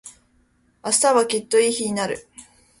[0.83, 2.27] 明日はきっといい日になる。